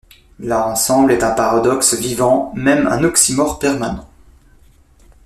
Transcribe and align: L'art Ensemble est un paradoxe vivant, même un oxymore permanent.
L'art 0.39 0.65
Ensemble 0.67 1.11
est 1.11 1.23
un 1.23 1.29
paradoxe 1.29 1.93
vivant, 1.93 2.51
même 2.55 2.87
un 2.87 3.03
oxymore 3.03 3.59
permanent. 3.59 4.09